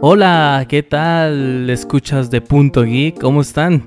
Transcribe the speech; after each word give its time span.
Hola, 0.00 0.64
¿qué 0.68 0.84
tal? 0.84 1.68
Escuchas 1.68 2.30
de 2.30 2.40
Punto 2.40 2.84
Geek, 2.84 3.20
¿cómo 3.20 3.40
están? 3.40 3.82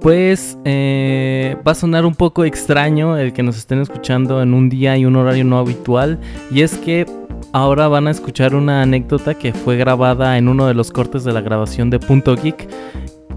Pues 0.00 0.56
eh, 0.64 1.56
va 1.66 1.72
a 1.72 1.74
sonar 1.74 2.06
un 2.06 2.14
poco 2.14 2.44
extraño 2.44 3.18
el 3.18 3.32
que 3.32 3.42
nos 3.42 3.56
estén 3.56 3.80
escuchando 3.80 4.40
en 4.40 4.54
un 4.54 4.68
día 4.68 4.96
y 4.96 5.04
un 5.04 5.16
horario 5.16 5.42
no 5.42 5.58
habitual. 5.58 6.20
Y 6.52 6.62
es 6.62 6.78
que 6.78 7.06
ahora 7.52 7.88
van 7.88 8.06
a 8.06 8.12
escuchar 8.12 8.54
una 8.54 8.82
anécdota 8.82 9.34
que 9.34 9.52
fue 9.52 9.76
grabada 9.76 10.38
en 10.38 10.46
uno 10.46 10.68
de 10.68 10.74
los 10.74 10.92
cortes 10.92 11.24
de 11.24 11.32
la 11.32 11.40
grabación 11.40 11.90
de 11.90 11.98
Punto 11.98 12.36
Geek. 12.36 12.68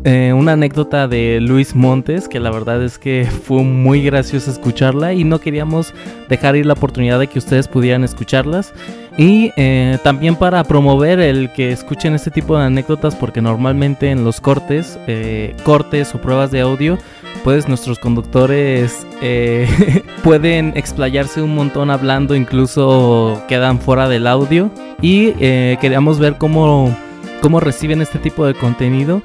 Eh, 0.07 0.33
una 0.33 0.51
anécdota 0.51 1.07
de 1.07 1.39
Luis 1.41 1.73
Montes 1.73 2.27
que 2.27 2.39
la 2.39 2.51
verdad 2.51 2.83
es 2.83 2.99
que 2.99 3.25
fue 3.25 3.63
muy 3.63 4.03
gracioso 4.03 4.51
escucharla 4.51 5.13
y 5.13 5.23
no 5.23 5.39
queríamos 5.39 5.95
dejar 6.29 6.55
ir 6.55 6.67
la 6.67 6.73
oportunidad 6.73 7.19
de 7.19 7.25
que 7.25 7.39
ustedes 7.39 7.67
pudieran 7.67 8.03
escucharlas. 8.03 8.71
Y 9.17 9.51
eh, 9.55 9.97
también 10.03 10.35
para 10.35 10.63
promover 10.63 11.19
el 11.19 11.51
que 11.53 11.71
escuchen 11.71 12.13
este 12.13 12.29
tipo 12.29 12.55
de 12.55 12.65
anécdotas, 12.65 13.15
porque 13.15 13.41
normalmente 13.41 14.11
en 14.11 14.23
los 14.23 14.41
cortes, 14.41 14.99
eh, 15.07 15.55
cortes 15.63 16.13
o 16.13 16.21
pruebas 16.21 16.51
de 16.51 16.61
audio, 16.61 16.99
pues 17.43 17.67
nuestros 17.67 17.97
conductores 17.97 19.07
eh, 19.23 19.67
pueden 20.23 20.73
explayarse 20.75 21.41
un 21.41 21.55
montón 21.55 21.89
hablando, 21.89 22.35
incluso 22.35 23.41
quedan 23.47 23.79
fuera 23.79 24.07
del 24.07 24.27
audio. 24.27 24.69
Y 25.01 25.31
queríamos 25.33 26.19
ver 26.19 26.37
cómo, 26.37 26.95
cómo 27.41 27.59
reciben 27.59 28.01
este 28.01 28.17
tipo 28.17 28.45
de 28.45 28.53
contenido 28.53 29.21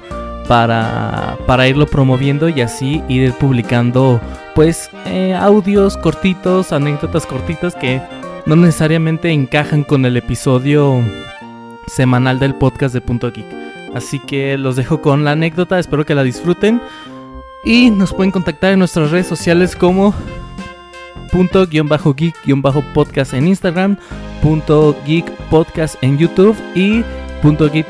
para, 0.47 1.37
para 1.45 1.67
irlo 1.67 1.85
promoviendo 1.85 2.49
y 2.49 2.61
así 2.61 3.03
ir 3.07 3.33
publicando 3.33 4.19
pues 4.55 4.89
audios 5.37 5.97
cortitos, 5.97 6.71
anécdotas 6.71 7.25
cortitas 7.25 7.75
que 7.75 8.01
no 8.45 8.55
necesariamente 8.55 9.31
encajan 9.31 9.83
con 9.83 10.05
el 10.05 10.17
episodio 10.17 11.01
semanal 11.87 12.39
del 12.39 12.55
podcast 12.55 12.93
de 12.93 13.01
Punto 13.01 13.31
Geek. 13.31 13.45
Así 13.93 14.19
que 14.19 14.57
los 14.57 14.75
dejo 14.75 15.01
con 15.01 15.23
la 15.23 15.31
anécdota, 15.31 15.79
espero 15.79 16.05
que 16.05 16.15
la 16.15 16.23
disfruten. 16.23 16.81
Y 17.63 17.91
nos 17.91 18.13
pueden 18.13 18.31
contactar 18.31 18.73
en 18.73 18.79
nuestras 18.79 19.11
redes 19.11 19.27
sociales 19.27 19.75
como 19.75 20.15
punto 21.31 21.65
guion 21.67 21.87
bajo 21.87 22.13
geek 22.13 22.35
guion 22.43 22.61
bajo 22.61 22.83
podcast 22.93 23.33
en 23.33 23.47
Instagram, 23.47 23.97
punto 24.41 24.95
geek 25.05 25.29
podcast 25.49 25.95
en 26.01 26.17
YouTube 26.17 26.57
y 26.75 27.03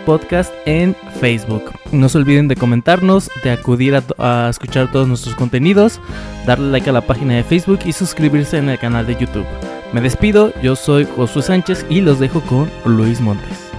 podcast 0.05 0.53
en 0.65 0.95
Facebook. 1.19 1.71
No 1.91 2.09
se 2.09 2.17
olviden 2.17 2.47
de 2.47 2.55
comentarnos, 2.55 3.29
de 3.43 3.51
acudir 3.51 3.95
a, 3.95 4.03
a, 4.17 4.49
escuchar 4.49 4.91
todos 4.91 5.07
nuestros 5.07 5.35
contenidos, 5.35 5.99
darle 6.45 6.71
like 6.71 6.89
a 6.89 6.93
la 6.93 7.01
página 7.01 7.35
de 7.35 7.43
Facebook 7.43 7.79
y 7.85 7.93
suscribirse 7.93 8.57
en 8.57 8.69
el 8.69 8.79
canal 8.79 9.05
de 9.05 9.15
YouTube. 9.15 9.45
Me 9.93 10.01
despido, 10.01 10.53
yo 10.61 10.75
soy 10.75 11.05
Josué 11.15 11.41
Sánchez 11.41 11.85
y 11.89 12.01
los 12.01 12.19
dejo 12.19 12.41
con 12.41 12.69
Luis 12.85 13.19
Montes. 13.19 13.71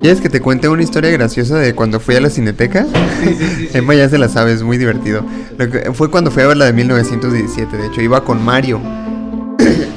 ¿Quieres 0.00 0.20
que 0.20 0.28
te 0.28 0.40
cuente 0.40 0.68
una 0.68 0.82
historia 0.82 1.10
graciosa 1.10 1.58
de 1.58 1.74
cuando 1.74 1.98
fui 1.98 2.14
a 2.16 2.20
la 2.20 2.28
cineteca? 2.28 2.84
Sí, 3.22 3.34
sí, 3.38 3.46
sí. 3.56 3.68
Emma 3.78 3.94
ya 3.94 4.06
se 4.08 4.18
la 4.18 4.28
sabe, 4.28 4.52
es 4.52 4.62
muy 4.62 4.76
divertido. 4.76 5.24
fue 5.94 6.10
cuando 6.10 6.30
fui 6.30 6.42
a 6.42 6.48
ver 6.48 6.58
la 6.58 6.66
de 6.66 6.74
1917, 6.74 7.76
de 7.76 7.86
hecho, 7.86 8.02
iba 8.02 8.22
con 8.22 8.44
Mario. 8.44 8.82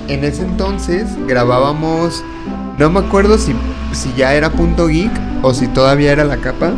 En 0.08 0.24
ese 0.24 0.44
entonces 0.44 1.06
grabábamos, 1.28 2.24
no 2.78 2.90
me 2.90 3.00
acuerdo 3.00 3.38
si, 3.38 3.54
si 3.92 4.14
ya 4.14 4.34
era 4.34 4.52
punto 4.52 4.88
geek 4.88 5.12
o 5.42 5.54
si 5.54 5.68
todavía 5.68 6.12
era 6.12 6.24
la 6.24 6.38
capa, 6.38 6.74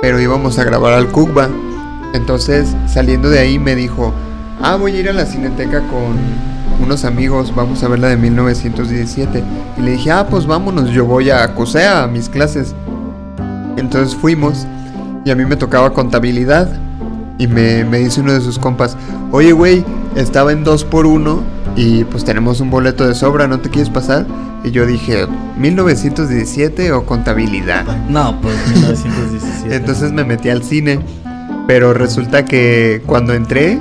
pero 0.00 0.20
íbamos 0.20 0.58
a 0.58 0.64
grabar 0.64 0.92
al 0.92 1.08
Kukba. 1.08 1.48
Entonces, 2.12 2.74
saliendo 2.86 3.28
de 3.28 3.38
ahí 3.38 3.58
me 3.58 3.74
dijo, 3.74 4.12
ah, 4.62 4.76
voy 4.76 4.96
a 4.96 5.00
ir 5.00 5.08
a 5.10 5.12
la 5.12 5.26
cineteca 5.26 5.80
con 5.88 6.16
unos 6.82 7.04
amigos, 7.04 7.54
vamos 7.54 7.82
a 7.82 7.88
ver 7.88 7.98
la 7.98 8.08
de 8.08 8.16
1917. 8.16 9.42
Y 9.76 9.80
le 9.80 9.92
dije, 9.92 10.10
ah, 10.10 10.26
pues 10.28 10.46
vámonos, 10.46 10.90
yo 10.90 11.04
voy 11.04 11.30
a 11.30 11.54
COSEA, 11.54 12.04
a 12.04 12.06
mis 12.06 12.28
clases. 12.28 12.74
Entonces 13.76 14.14
fuimos 14.14 14.66
y 15.24 15.30
a 15.30 15.34
mí 15.34 15.44
me 15.44 15.56
tocaba 15.56 15.92
contabilidad. 15.92 16.68
Y 17.38 17.46
me, 17.46 17.84
me 17.84 17.98
dice 17.98 18.22
uno 18.22 18.32
de 18.32 18.40
sus 18.40 18.58
compas, 18.58 18.96
oye, 19.30 19.52
güey, 19.52 19.84
estaba 20.14 20.52
en 20.52 20.64
2 20.64 20.84
por 20.84 21.04
1 21.04 21.55
y 21.76 22.04
pues 22.04 22.24
tenemos 22.24 22.60
un 22.60 22.70
boleto 22.70 23.06
de 23.06 23.14
sobra, 23.14 23.46
¿no 23.46 23.60
te 23.60 23.70
quieres 23.70 23.90
pasar? 23.90 24.26
Y 24.64 24.70
yo 24.70 24.86
dije, 24.86 25.26
¿1917 25.60 26.90
o 26.92 27.04
contabilidad? 27.04 27.84
No, 28.08 28.40
pues 28.40 28.56
1917. 28.74 29.76
Entonces 29.76 30.12
me 30.12 30.24
metí 30.24 30.48
al 30.48 30.62
cine 30.62 31.00
pero 31.66 31.92
resulta 31.92 32.44
que 32.44 33.02
cuando 33.06 33.34
entré, 33.34 33.78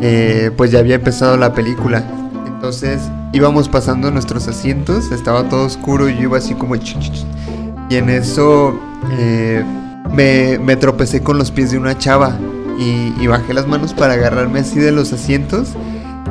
eh, 0.00 0.50
pues 0.56 0.70
ya 0.70 0.80
había 0.80 0.96
empezado 0.96 1.36
la 1.36 1.54
película. 1.54 2.04
Entonces 2.46 3.00
íbamos 3.32 3.68
pasando 3.68 4.10
nuestros 4.10 4.48
asientos, 4.48 5.12
estaba 5.12 5.48
todo 5.48 5.64
oscuro 5.64 6.08
y 6.08 6.16
yo 6.16 6.22
iba 6.22 6.38
así 6.38 6.54
como... 6.54 6.74
Y 6.74 7.96
en 7.96 8.10
eso 8.10 8.78
eh, 9.12 9.64
me, 10.12 10.76
tropecé 10.76 11.22
con 11.22 11.38
los 11.38 11.50
pies 11.50 11.70
de 11.70 11.78
una 11.78 11.96
chava 11.96 12.36
y, 12.78 13.26
bajé 13.26 13.52
las 13.52 13.66
manos 13.66 13.94
para 13.94 14.14
agarrarme 14.14 14.60
así 14.60 14.78
de 14.78 14.90
los 14.90 15.12
asientos. 15.12 15.70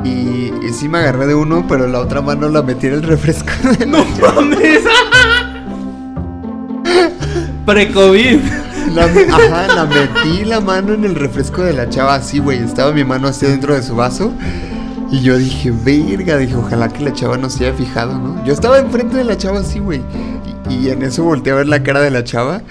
Y, 0.04 0.52
y, 0.62 0.72
sí 0.72 0.88
me 0.88 0.98
agarré 0.98 1.26
de 1.26 1.34
uno, 1.34 1.66
pero 1.68 1.86
la 1.86 2.00
otra 2.00 2.22
mano 2.22 2.48
la 2.48 2.62
metí 2.62 2.86
en 2.86 2.94
el 2.94 3.02
refresco. 3.02 3.50
¡No 3.86 4.04
mames! 4.20 4.80
Pre-COVID. 7.66 8.40
Ajá, 9.32 9.68
la 9.68 9.86
metí 9.86 10.44
la 10.44 10.60
mano 10.60 10.94
en 10.94 11.04
el 11.04 11.14
refresco 11.14 11.62
de 11.62 11.72
la 11.72 11.88
chava 11.88 12.14
así, 12.14 12.38
güey. 12.38 12.58
Estaba 12.58 12.92
mi 12.92 13.04
mano 13.04 13.28
así 13.28 13.46
dentro 13.46 13.74
de 13.74 13.82
su 13.82 13.94
vaso. 13.94 14.32
Y 15.10 15.20
yo 15.22 15.36
dije, 15.36 15.72
verga, 15.72 16.36
dije, 16.36 16.54
ojalá 16.54 16.88
que 16.88 17.04
la 17.04 17.12
chava 17.12 17.36
no 17.36 17.50
se 17.50 17.66
haya 17.66 17.76
fijado, 17.76 18.16
¿no? 18.16 18.44
Yo 18.44 18.52
estaba 18.52 18.78
enfrente 18.78 19.16
de 19.16 19.24
la 19.24 19.36
chava 19.36 19.60
así, 19.60 19.80
güey. 19.80 20.02
Y, 20.68 20.88
en 20.88 21.02
eso 21.02 21.24
volteé 21.24 21.52
a 21.52 21.56
ver 21.56 21.68
la 21.68 21.82
cara 21.82 22.00
de 22.00 22.10
la 22.10 22.24
chava. 22.24 22.62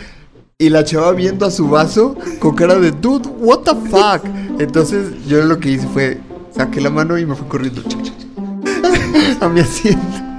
Y 0.58 0.70
la 0.70 0.84
chava 0.84 1.12
viendo 1.14 1.46
a 1.46 1.52
su 1.52 1.70
vaso 1.70 2.16
con 2.40 2.56
cara 2.56 2.76
de, 2.76 2.92
dude, 2.92 3.30
what 3.40 3.60
the 3.60 3.72
fuck. 3.90 4.26
Entonces 4.60 5.26
yo 5.26 5.42
lo 5.44 5.60
que 5.60 5.72
hice 5.72 5.88
fue, 5.88 6.20
saqué 6.56 6.82
la 6.82 6.90
mano 6.90 7.18
y 7.18 7.26
me 7.26 7.36
fui 7.36 7.48
corriendo 7.48 7.82
a 9.42 9.50
mi 9.50 9.60
asiento. 9.62 10.30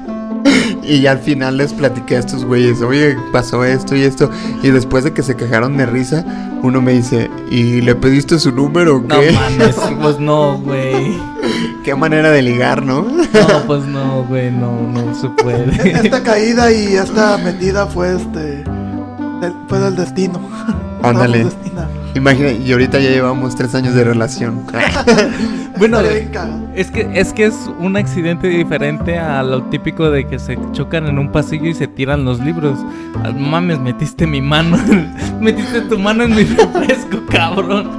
Y 0.82 1.06
al 1.06 1.19
final 1.21 1.56
les 1.59 1.72
platiqué 1.72 2.16
a 2.16 2.19
estos 2.19 2.44
güeyes, 2.44 2.82
oye, 2.82 3.16
pasó 3.32 3.65
esto 3.65 3.94
y 3.94 4.03
esto. 4.03 4.31
Y 4.62 4.70
después 4.70 5.04
de 5.04 5.12
que 5.12 5.22
se 5.22 5.37
quejaron 5.37 5.76
de 5.76 5.87
risa, 5.87 6.25
uno 6.62 6.81
me 6.81 6.93
dice, 6.93 7.31
¿y 7.50 7.81
le 7.81 7.94
pediste 7.94 8.38
su 8.38 8.50
número 8.50 8.97
o 8.97 9.06
qué? 9.06 9.32
No 9.32 9.41
mames, 9.41 9.76
pues 10.03 10.19
no, 10.19 10.59
güey. 10.59 11.16
Qué 11.84 11.94
manera 11.94 12.31
de 12.31 12.43
ligar, 12.43 12.82
¿no? 12.82 13.03
No, 13.03 13.66
pues 13.66 13.84
no, 13.84 14.25
güey, 14.25 14.50
no, 14.50 14.72
no 14.82 15.15
se 15.15 15.28
puede. 15.28 15.70
Esta 16.04 16.22
caída 16.22 16.72
y 16.72 16.94
esta 16.94 17.38
metida 17.38 17.87
fue 17.87 18.16
este. 18.16 18.65
fue 19.69 19.78
del 19.78 19.97
destino. 19.97 20.41
Ándale. 21.03 21.47
Imagina, 22.15 22.50
y 22.50 22.72
ahorita 22.72 22.98
ya 22.98 23.10
llevamos 23.10 23.54
tres 23.54 23.75
años 23.75 23.94
de 23.94 24.03
relación. 24.03 24.65
bueno, 25.78 26.00
es 26.75 26.91
que, 26.91 27.09
es 27.15 27.32
que 27.32 27.47
es 27.47 27.71
un 27.78 27.97
accidente 27.97 28.48
diferente 28.48 29.19
a 29.19 29.43
lo 29.43 29.62
típico 29.65 30.10
de 30.10 30.26
que 30.26 30.38
se 30.38 30.59
chocan 30.72 31.06
en 31.06 31.19
un 31.19 31.31
pasillo 31.31 31.66
y 31.66 31.75
se 31.75 31.87
tiran 31.87 32.25
los 32.25 32.41
libros. 32.41 32.78
Ah, 33.22 33.31
mames, 33.31 33.78
metiste 33.78 34.26
mi 34.26 34.41
mano, 34.41 34.76
metiste 35.41 35.82
tu 35.82 35.99
mano 35.99 36.25
en 36.25 36.34
mi 36.34 36.43
refresco, 36.44 37.19
cabrón. 37.31 37.91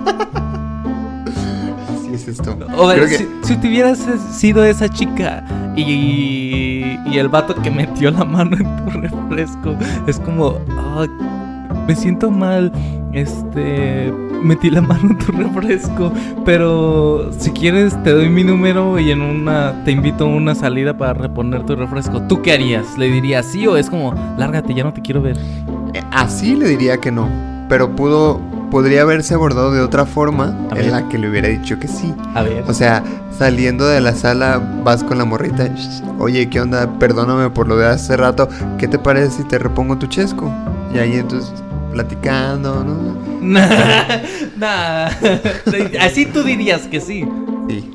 Así 1.90 2.14
es 2.14 2.28
esto. 2.28 2.58
O 2.76 2.92
si, 3.08 3.28
si 3.44 3.56
te 3.56 3.68
hubieras 3.70 4.00
sido 4.32 4.66
esa 4.66 4.90
chica 4.90 5.46
y, 5.78 6.98
y 7.06 7.18
el 7.18 7.30
vato 7.30 7.56
que 7.56 7.72
metió 7.72 8.12
la 8.12 8.26
mano 8.26 8.58
en 8.58 8.86
tu 8.86 9.00
refresco, 9.00 9.76
es 10.06 10.20
como, 10.20 10.60
ah, 10.72 11.08
me 11.88 11.96
siento 11.96 12.32
mal 12.32 12.72
este, 13.14 14.12
metí 14.42 14.70
la 14.70 14.82
mano 14.82 15.12
en 15.12 15.18
tu 15.18 15.32
refresco, 15.32 16.12
pero 16.46 17.32
si 17.38 17.52
quieres 17.52 18.02
te 18.04 18.12
doy 18.12 18.30
mi 18.30 18.44
número 18.44 19.00
y 19.00 19.12
en 19.12 19.22
una 19.22 19.84
te 19.84 19.92
invito 19.92 20.26
a 20.26 20.28
una 20.28 20.56
salida 20.56 20.98
para 20.98 21.14
reponer 21.14 21.66
tu 21.66 21.76
refresco. 21.76 22.22
¿Tú 22.24 22.42
qué 22.42 22.54
harías? 22.54 22.98
¿Le 22.98 23.10
dirías 23.10 23.46
sí 23.46 23.68
o 23.68 23.78
es 23.78 23.90
como, 23.90 24.14
lárgate, 24.38 24.74
ya 24.74 24.84
no 24.84 24.94
te 24.94 25.02
quiero 25.02 25.22
ver? 25.22 25.38
Eh, 25.94 26.02
así 26.12 26.56
le 26.56 26.68
diría 26.68 26.98
que 26.98 27.12
no, 27.12 27.30
pero 27.68 27.96
pudo 27.96 28.40
podría 28.72 29.02
haberse 29.02 29.34
abordado 29.34 29.74
de 29.74 29.82
otra 29.82 30.06
forma 30.06 30.56
en 30.74 30.92
la 30.92 31.10
que 31.10 31.18
le 31.18 31.30
hubiera 31.30 31.50
dicho 31.50 31.78
que 31.78 31.90
sí. 31.90 32.16
A 32.34 32.42
ver. 32.42 32.64
O 32.68 32.74
sea, 32.74 33.04
saliendo 33.38 33.86
de 33.86 34.00
la 34.00 34.16
sala 34.16 34.62
vas 34.84 35.04
con 35.04 35.18
la 35.18 35.26
morrita, 35.26 35.68
oye, 36.18 36.50
¿qué 36.50 36.62
onda? 36.62 36.90
Perdóname 36.98 37.50
por 37.50 37.68
lo 37.68 37.76
de 37.76 37.88
hace 37.88 38.16
rato, 38.16 38.48
¿qué 38.80 38.88
te 38.88 38.98
parece 38.98 39.38
si 39.38 39.44
te 39.44 39.60
repongo 39.60 39.98
tu 39.98 40.08
chesco? 40.08 40.52
Y 40.94 40.98
ahí 40.98 41.16
entonces 41.16 41.54
platicando, 41.92 42.84
¿no? 42.84 43.22
nah, 44.58 45.06
Así 46.00 46.26
tú 46.26 46.44
dirías 46.44 46.82
que 46.88 47.02
sí. 47.02 47.26
Sí. 47.70 47.92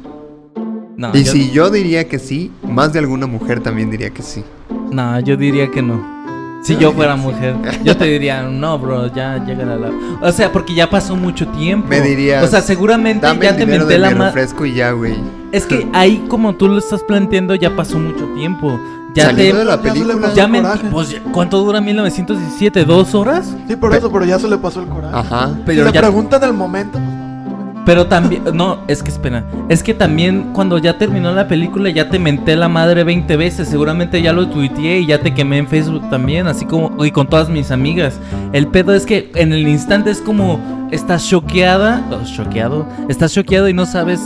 y 1.14 1.24
si 1.24 1.50
yo 1.50 1.70
diría 1.70 2.08
que 2.08 2.18
sí, 2.18 2.50
más 2.62 2.92
de 2.92 2.98
alguna 2.98 3.26
mujer 3.26 3.60
también 3.60 3.90
diría 3.90 4.10
que 4.10 4.22
sí. 4.22 4.44
No, 4.90 5.20
yo 5.20 5.36
diría 5.36 5.70
que 5.70 5.82
no. 5.82 6.15
Si 6.62 6.76
yo 6.76 6.92
fuera 6.92 7.14
mujer, 7.16 7.54
yo 7.84 7.96
te 7.96 8.06
diría, 8.06 8.42
no, 8.42 8.78
bro, 8.78 9.06
ya 9.14 9.36
llega 9.44 9.64
la... 9.64 9.90
O 10.20 10.32
sea, 10.32 10.50
porque 10.50 10.74
ya 10.74 10.90
pasó 10.90 11.14
mucho 11.14 11.46
tiempo. 11.48 11.86
Me 11.88 12.00
dirías, 12.00 12.42
O 12.42 12.48
sea, 12.48 12.60
seguramente 12.60 13.24
Dame 13.26 13.44
ya 13.44 13.50
el 13.50 13.56
te 13.56 13.66
menté 13.66 13.86
de 13.86 13.98
la 13.98 14.10
madre. 14.10 14.26
refresco 14.26 14.66
y 14.66 14.74
ya, 14.74 14.90
güey. 14.90 15.14
Es 15.52 15.64
que 15.66 15.86
ahí, 15.92 16.24
como 16.28 16.54
tú 16.56 16.66
lo 16.68 16.78
estás 16.78 17.02
planteando, 17.04 17.54
ya 17.54 17.76
pasó 17.76 17.98
mucho 18.00 18.24
tiempo. 18.34 18.80
Ya 19.14 19.26
Saliendo 19.26 19.54
te... 19.54 19.58
de 19.60 19.64
la 19.64 19.80
película. 19.80 20.34
Ya 20.34 20.48
me... 20.48 20.60
Pues, 20.90 21.20
¿cuánto 21.32 21.58
dura 21.64 21.80
1917? 21.80 22.84
¿Dos 22.84 23.14
horas? 23.14 23.54
Sí, 23.68 23.76
por 23.76 23.90
Pe- 23.92 23.98
eso, 23.98 24.10
pero 24.10 24.24
ya 24.24 24.38
se 24.38 24.48
le 24.48 24.58
pasó 24.58 24.80
el 24.80 24.88
coraje. 24.88 25.16
Ajá. 25.16 25.48
Si 25.54 25.62
Pero 25.66 25.84
le 25.84 25.92
ya... 25.92 26.00
preguntan 26.00 26.42
el 26.42 26.52
momento, 26.52 26.98
pues. 26.98 27.15
Pero 27.86 28.06
también, 28.08 28.42
no, 28.52 28.78
es 28.88 29.00
que 29.02 29.10
espera, 29.10 29.44
es 29.68 29.82
que 29.82 29.94
también 29.94 30.50
cuando 30.52 30.76
ya 30.76 30.98
terminó 30.98 31.32
la 31.32 31.46
película 31.46 31.88
ya 31.88 32.10
te 32.10 32.18
menté 32.18 32.56
la 32.56 32.68
madre 32.68 33.04
20 33.04 33.36
veces, 33.36 33.68
seguramente 33.68 34.20
ya 34.20 34.32
lo 34.32 34.48
tuiteé 34.48 34.98
y 35.00 35.06
ya 35.06 35.20
te 35.20 35.32
quemé 35.32 35.58
en 35.58 35.68
Facebook 35.68 36.10
también, 36.10 36.48
así 36.48 36.64
como, 36.64 37.04
y 37.04 37.12
con 37.12 37.28
todas 37.28 37.48
mis 37.48 37.70
amigas. 37.70 38.18
El 38.52 38.66
pedo 38.66 38.92
es 38.92 39.06
que 39.06 39.30
en 39.36 39.52
el 39.52 39.68
instante 39.68 40.10
es 40.10 40.20
como, 40.20 40.58
estás 40.90 41.28
choqueada, 41.28 42.04
o 42.10 42.24
choqueado, 42.26 42.86
estás 43.08 43.32
choqueado 43.32 43.68
y 43.68 43.72
no 43.72 43.86
sabes 43.86 44.20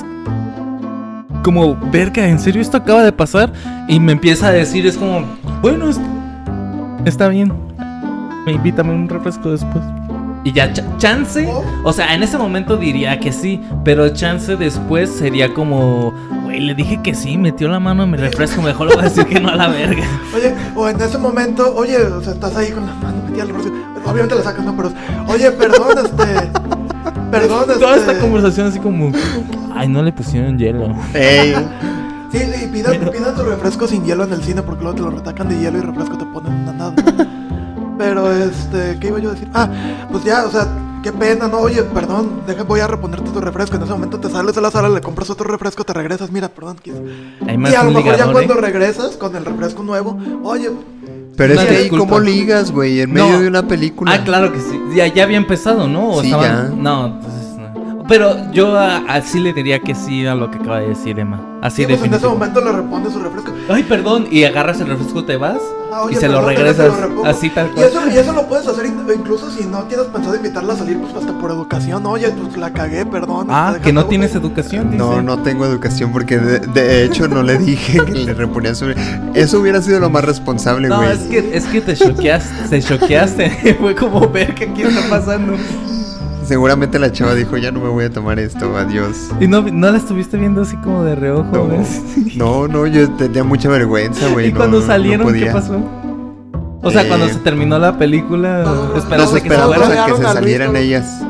como, 1.44 1.76
verga, 1.92 2.26
¿en 2.28 2.38
serio 2.38 2.62
esto 2.62 2.78
acaba 2.78 3.02
de 3.02 3.12
pasar? 3.12 3.52
Y 3.88 4.00
me 4.00 4.12
empieza 4.12 4.48
a 4.48 4.52
decir, 4.52 4.86
es 4.86 4.96
como, 4.96 5.22
bueno, 5.60 5.90
es- 5.90 6.00
está 7.04 7.28
bien, 7.28 7.52
me 8.46 8.52
invítame 8.52 8.94
un 8.94 9.06
refresco 9.08 9.50
después. 9.50 9.84
Y 10.42 10.52
ya, 10.52 10.72
cha- 10.72 10.84
chance, 10.96 11.46
o 11.84 11.92
sea, 11.92 12.14
en 12.14 12.22
ese 12.22 12.38
momento 12.38 12.76
diría 12.78 13.20
que 13.20 13.30
sí, 13.30 13.60
pero 13.84 14.08
chance 14.08 14.56
después 14.56 15.10
sería 15.10 15.52
como, 15.52 16.14
güey, 16.44 16.60
le 16.60 16.74
dije 16.74 17.00
que 17.02 17.14
sí, 17.14 17.36
metió 17.36 17.68
la 17.68 17.78
mano 17.78 18.04
en 18.04 18.10
mi 18.12 18.16
refresco, 18.16 18.62
mejor 18.62 18.88
le 18.88 18.94
voy 18.94 19.04
a 19.04 19.08
decir 19.08 19.26
que 19.26 19.38
no 19.38 19.50
a 19.50 19.56
la 19.56 19.68
verga. 19.68 20.02
Oye, 20.34 20.54
o 20.74 20.88
en 20.88 20.98
ese 21.00 21.18
momento, 21.18 21.74
oye, 21.76 21.98
o 21.98 22.22
sea, 22.22 22.32
estás 22.32 22.56
ahí 22.56 22.70
con 22.70 22.86
la 22.86 22.94
mano 22.94 23.22
metida 23.26 23.42
al 23.42 23.48
refresco. 23.48 23.72
Obviamente 24.06 24.34
le 24.34 24.42
sacas, 24.42 24.64
no, 24.64 24.74
pero. 24.74 24.90
Oye, 25.28 25.50
perdón, 25.52 25.98
este. 26.04 26.50
Perdón, 27.30 27.64
este. 27.68 27.74
Toda 27.80 27.96
esta 27.96 28.18
conversación 28.18 28.66
así 28.68 28.78
como, 28.78 29.12
ay, 29.74 29.88
no 29.88 30.02
le 30.02 30.10
pusieron 30.12 30.58
hielo. 30.58 30.94
Ey, 31.14 31.54
Sí, 32.32 32.38
y 32.38 32.68
pidan, 32.68 32.94
pidan 33.10 33.34
tu 33.34 33.42
refresco 33.42 33.88
sin 33.88 34.04
hielo 34.04 34.22
en 34.22 34.32
el 34.32 34.42
cine 34.42 34.62
porque 34.62 34.82
luego 34.84 34.96
te 34.96 35.02
lo 35.02 35.10
retacan 35.10 35.48
de 35.48 35.58
hielo 35.58 35.78
y 35.78 35.80
refresco 35.80 36.16
te 36.16 36.24
ponen 36.26 36.52
una 36.54 36.72
nada. 36.72 36.94
Pero 38.00 38.32
este, 38.32 38.96
¿qué 38.98 39.08
iba 39.08 39.18
yo 39.18 39.28
a 39.28 39.32
decir? 39.34 39.48
Ah, 39.52 39.68
pues 40.10 40.24
ya, 40.24 40.46
o 40.46 40.50
sea, 40.50 40.66
qué 41.02 41.12
pena, 41.12 41.48
no, 41.48 41.58
oye, 41.58 41.82
perdón, 41.82 42.40
deja, 42.46 42.62
voy 42.62 42.80
a 42.80 42.86
reponerte 42.86 43.30
tu 43.30 43.40
refresco. 43.42 43.76
En 43.76 43.82
ese 43.82 43.92
momento 43.92 44.18
te 44.18 44.30
sales 44.30 44.54
de 44.54 44.62
la 44.62 44.70
sala, 44.70 44.88
le 44.88 45.02
compras 45.02 45.28
otro 45.28 45.46
refresco, 45.50 45.84
te 45.84 45.92
regresas, 45.92 46.30
mira, 46.30 46.48
perdón, 46.48 46.78
más 47.58 47.72
Y 47.72 47.74
a 47.74 47.84
lo 47.84 47.90
mejor 47.90 48.16
ya 48.16 48.32
cuando 48.32 48.54
¿eh? 48.54 48.60
regresas 48.62 49.18
con 49.18 49.36
el 49.36 49.44
refresco 49.44 49.82
nuevo, 49.82 50.16
oye, 50.44 50.70
pero 51.36 51.52
es 51.54 51.60
que 51.60 51.76
ahí 51.76 51.88
cómo 51.90 52.18
ligas, 52.20 52.70
güey, 52.70 53.00
en 53.02 53.12
medio 53.12 53.32
No. 53.32 53.40
de 53.40 53.48
una 53.48 53.68
película. 53.68 54.12
Ah, 54.14 54.24
claro 54.24 54.50
que 54.50 54.60
sí. 54.60 54.80
Ya, 54.94 55.06
ya 55.06 55.24
había 55.24 55.36
empezado, 55.36 55.86
¿no? 55.86 56.10
O 56.12 56.20
Sí, 56.22 56.28
estaban- 56.28 56.70
ya. 56.70 56.74
No, 56.74 57.08
no. 57.08 57.39
Pero 58.10 58.50
yo 58.52 58.76
a- 58.76 58.96
así 59.08 59.38
le 59.40 59.52
diría 59.54 59.78
que 59.80 59.94
sí 59.94 60.26
a 60.26 60.34
lo 60.34 60.50
que 60.50 60.58
acaba 60.58 60.80
de 60.80 60.88
decir 60.88 61.18
Emma. 61.18 61.40
Así 61.62 61.82
sí, 61.82 61.86
pues 61.88 62.02
en 62.02 62.12
ese 62.14 62.26
momento 62.26 62.60
le 62.60 62.72
repones 62.72 63.12
su 63.12 63.20
refresco. 63.20 63.52
Ay, 63.68 63.84
perdón, 63.84 64.26
y 64.30 64.44
agarras 64.44 64.80
el 64.80 64.88
refresco, 64.88 65.24
te 65.24 65.36
vas 65.36 65.58
Ah, 65.92 66.02
oye, 66.02 66.14
y 66.16 66.18
se 66.18 66.28
lo 66.28 66.40
regresas 66.44 66.90
lo 67.10 67.24
así 67.24 67.50
tal 67.50 67.68
Y 67.68 67.70
cual. 67.74 67.86
eso, 67.86 68.00
y 68.12 68.16
eso 68.18 68.32
lo 68.32 68.46
puedes 68.48 68.66
hacer 68.66 68.86
in- 68.86 69.04
incluso 69.14 69.50
si 69.50 69.64
no 69.66 69.82
tienes 69.84 70.06
pensado 70.06 70.34
invitarla 70.36 70.72
a 70.72 70.76
salir, 70.76 70.98
pues 70.98 71.14
hasta 71.14 71.32
por 71.38 71.50
educación. 71.52 72.04
Oye, 72.06 72.30
pues 72.30 72.56
la 72.56 72.72
cagué, 72.72 73.04
perdón. 73.06 73.46
Ah, 73.50 73.76
que 73.82 73.92
no 73.92 74.06
tienes 74.06 74.34
educación, 74.34 74.86
dice. 74.90 74.98
No, 74.98 75.22
no 75.22 75.38
tengo 75.42 75.64
educación 75.66 76.10
porque 76.12 76.38
de, 76.38 76.60
de 76.60 77.04
hecho 77.04 77.28
no 77.28 77.42
le 77.44 77.58
dije 77.58 77.98
que 78.04 78.12
le 78.12 78.34
reponía 78.34 78.74
su... 78.74 78.86
Eso 79.34 79.60
hubiera 79.60 79.80
sido 79.82 80.00
lo 80.00 80.10
más 80.10 80.24
responsable, 80.24 80.88
No, 80.88 80.96
güey. 80.98 81.10
es 81.12 81.18
que, 81.24 81.56
es 81.56 81.64
que 81.66 81.80
te 81.80 81.94
choqueaste, 81.96 82.68
te 82.70 82.82
choqueaste. 82.82 83.74
Fue 83.80 83.94
como 83.94 84.28
ver 84.28 84.54
que 84.54 84.64
aquí 84.64 84.82
está 84.82 85.08
pasando. 85.08 85.54
Seguramente 86.50 86.98
la 86.98 87.12
chava 87.12 87.36
dijo, 87.36 87.56
ya 87.58 87.70
no 87.70 87.78
me 87.78 87.88
voy 87.90 88.06
a 88.06 88.10
tomar 88.10 88.40
esto, 88.40 88.76
adiós. 88.76 89.28
Y 89.38 89.46
no, 89.46 89.62
no 89.62 89.88
la 89.92 89.96
estuviste 89.98 90.36
viendo 90.36 90.62
así 90.62 90.76
como 90.78 91.04
de 91.04 91.14
reojo, 91.14 91.48
No, 91.52 91.68
¿ves? 91.68 92.02
no, 92.36 92.66
no, 92.66 92.88
yo 92.88 93.08
tenía 93.12 93.44
mucha 93.44 93.68
vergüenza, 93.68 94.26
güey. 94.32 94.48
y 94.48 94.52
no, 94.52 94.58
cuando 94.58 94.80
no 94.80 94.84
salieron, 94.88 95.32
¿qué 95.32 95.46
pasó? 95.46 95.80
O 96.82 96.90
sea, 96.90 97.02
Eh, 97.02 97.06
cuando 97.06 97.28
se 97.28 97.36
terminó 97.36 97.78
la 97.78 97.96
película, 97.96 98.64
no, 98.64 98.96
esperaste 98.96 99.16
Nos 99.16 99.42
que 99.44 99.48
se 99.48 99.54
esperamos 99.54 99.88
a 99.90 100.06
que 100.06 100.16
se 100.16 100.22
salieran 100.24 100.72
¿no? 100.72 100.78
ellas. 100.80 101.20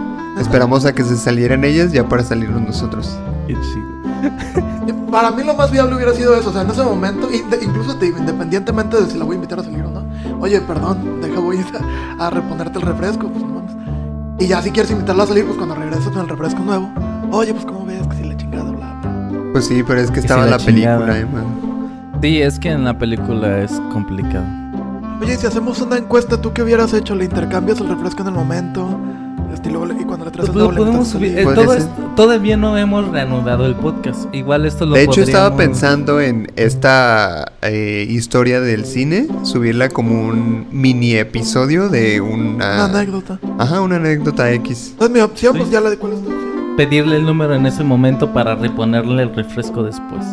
Esperamos 0.41 0.85
a 0.87 0.95
que 0.95 1.05
se 1.05 1.17
salieran 1.19 1.65
ellas 1.65 1.93
ya 1.93 2.09
para 2.09 2.23
salirnos 2.25 2.63
nosotros. 2.63 3.15
Qué 3.47 3.53
chido. 3.53 4.71
Para 5.11 5.33
mí 5.33 5.43
lo 5.45 5.53
más 5.53 5.71
viable 5.71 5.97
hubiera 5.97 6.15
sido 6.15 6.35
eso, 6.35 6.49
o 6.49 6.53
sea, 6.55 6.63
en 6.63 6.71
ese 6.71 6.83
momento, 6.83 7.29
incluso 7.61 7.95
te 7.97 8.07
digo, 8.07 8.17
independientemente 8.17 8.97
de 9.03 9.11
si 9.11 9.19
la 9.19 9.25
voy 9.27 9.35
a 9.35 9.37
invitar 9.37 9.59
a 9.61 9.65
salir 9.65 9.83
o 9.85 9.91
no, 9.91 10.03
oye, 10.41 10.61
perdón, 10.63 11.21
deja, 11.21 11.41
voy 11.41 11.59
a, 12.19 12.27
a 12.27 12.31
reponerte 12.31 12.79
el 12.79 12.87
refresco, 12.87 13.27
pues 13.29 13.43
no 13.45 13.49
mames. 13.49 13.71
Y 14.41 14.47
ya 14.47 14.63
si 14.63 14.71
quieres 14.71 14.91
invitarla 14.91 15.25
a 15.25 15.27
salir, 15.27 15.45
pues 15.45 15.59
cuando 15.59 15.75
regreses 15.75 16.09
con 16.09 16.21
el 16.21 16.29
refresco 16.29 16.61
nuevo, 16.63 16.91
oye, 17.31 17.53
pues 17.53 17.67
cómo 17.67 17.85
ves 17.85 18.07
que 18.09 18.17
si 18.17 18.25
la 18.25 18.37
chingada, 18.39 18.71
bla, 18.71 18.95
bla. 18.95 19.53
Pues 19.53 19.67
sí, 19.67 19.83
pero 19.87 20.01
es 20.01 20.09
que 20.09 20.15
Que 20.15 20.21
estaba 20.21 20.45
sí, 20.45 20.51
la 20.51 20.57
la 20.57 20.65
película, 20.65 21.19
eh, 21.19 21.27
man. 21.27 21.45
Sí, 22.23 22.41
es 22.41 22.59
que 22.59 22.71
en 22.71 22.85
la 22.85 22.97
película 22.97 23.59
es 23.63 23.73
complicado. 23.93 24.47
Oye, 25.21 25.35
y 25.35 25.37
si 25.37 25.47
hacemos 25.47 25.83
una 25.83 25.99
encuesta, 25.99 26.41
¿tú 26.41 26.55
qué 26.55 26.63
hubieras 26.63 26.95
hecho? 26.95 27.15
¿Le 27.15 27.27
intercambias 27.27 27.81
el 27.81 27.89
refresco 27.91 28.23
en 28.23 28.29
el 28.29 28.35
momento? 28.35 28.99
Este, 29.53 29.71
y, 29.71 30.05
cuando 30.05 30.25
le 30.27 30.31
traes 30.31 30.49
el 30.49 30.55
podemos 30.55 31.09
subir. 31.09 31.39
eh, 31.39 31.45
todo 31.45 31.75
esto- 31.75 31.91
todavía 32.17 32.57
no 32.57 32.77
hemos 32.79 33.09
reanudado 33.09 33.67
el 33.67 33.75
podcast. 33.75 34.33
Igual 34.35 34.65
esto 34.67 34.87
lo 34.87 34.95
De 34.95 35.03
hecho, 35.05 35.23
estaba 35.23 35.57
pensando 35.57 36.21
en 36.21 36.51
esta 36.57 37.53
eh, 37.63 38.07
historia 38.09 38.61
del 38.61 38.85
cine, 38.85 39.27
subirla 39.43 39.89
como 39.89 40.29
un 40.29 40.67
mini 40.71 41.15
episodio 41.15 41.89
de 41.89 42.21
Una 42.21 42.41
una... 42.41 42.85
anécdota. 42.87 43.39
Ajá, 43.59 43.81
una 43.81 43.97
anécdota 43.97 44.51
X. 44.53 44.91
Entonces 44.93 45.15
mi 45.15 45.21
opción, 45.21 45.53
Sí. 45.55 45.59
pues 45.61 45.71
ya 45.71 45.81
la 45.81 45.91
de 45.91 45.99
cuál 45.99 46.13
es 46.15 46.21
tu 46.23 46.27
opción. 46.31 46.77
pedirle 46.77 47.17
el 47.17 47.27
número 47.27 47.55
en 47.55 47.67
ese 47.67 47.85
momento 47.85 48.33
para 48.33 48.55
reponerle 48.55 49.23
el 49.25 49.35
refresco 49.35 49.83
después. 49.83 50.25